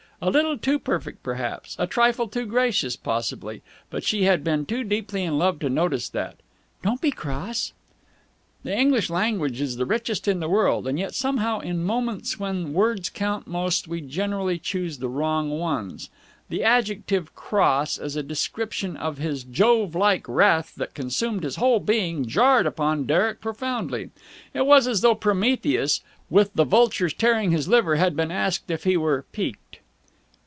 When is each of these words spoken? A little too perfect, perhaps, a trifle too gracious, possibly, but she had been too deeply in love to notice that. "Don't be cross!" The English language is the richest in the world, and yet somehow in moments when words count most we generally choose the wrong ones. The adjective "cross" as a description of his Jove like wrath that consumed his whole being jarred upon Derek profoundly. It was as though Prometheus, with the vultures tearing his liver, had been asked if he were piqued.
A 0.23 0.29
little 0.29 0.55
too 0.55 0.77
perfect, 0.77 1.23
perhaps, 1.23 1.75
a 1.79 1.87
trifle 1.87 2.27
too 2.27 2.45
gracious, 2.45 2.95
possibly, 2.95 3.63
but 3.89 4.03
she 4.03 4.25
had 4.25 4.43
been 4.43 4.67
too 4.67 4.83
deeply 4.83 5.23
in 5.23 5.39
love 5.39 5.57
to 5.61 5.67
notice 5.67 6.09
that. 6.09 6.35
"Don't 6.83 7.01
be 7.01 7.09
cross!" 7.09 7.73
The 8.61 8.77
English 8.77 9.09
language 9.09 9.59
is 9.59 9.77
the 9.77 9.85
richest 9.87 10.27
in 10.27 10.39
the 10.39 10.47
world, 10.47 10.85
and 10.87 10.99
yet 10.99 11.15
somehow 11.15 11.59
in 11.59 11.83
moments 11.83 12.39
when 12.39 12.71
words 12.73 13.09
count 13.09 13.47
most 13.47 13.87
we 13.87 13.99
generally 13.99 14.59
choose 14.59 14.99
the 14.99 15.09
wrong 15.09 15.49
ones. 15.49 16.11
The 16.49 16.63
adjective 16.63 17.33
"cross" 17.33 17.97
as 17.97 18.15
a 18.15 18.21
description 18.21 18.95
of 18.97 19.17
his 19.17 19.43
Jove 19.43 19.95
like 19.95 20.27
wrath 20.29 20.75
that 20.75 20.93
consumed 20.93 21.41
his 21.43 21.55
whole 21.55 21.79
being 21.79 22.27
jarred 22.27 22.67
upon 22.67 23.07
Derek 23.07 23.41
profoundly. 23.41 24.11
It 24.53 24.67
was 24.67 24.87
as 24.87 25.01
though 25.01 25.15
Prometheus, 25.15 26.01
with 26.29 26.53
the 26.53 26.63
vultures 26.63 27.15
tearing 27.15 27.49
his 27.49 27.67
liver, 27.67 27.95
had 27.95 28.15
been 28.15 28.29
asked 28.29 28.69
if 28.69 28.83
he 28.83 28.95
were 28.95 29.25
piqued. 29.31 29.79